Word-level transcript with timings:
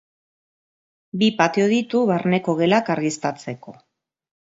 Bi 1.21 1.27
patio 1.41 1.67
ditu 1.73 2.01
barneko 2.11 2.55
gelak 2.61 2.89
argiztatzeko. 2.95 3.75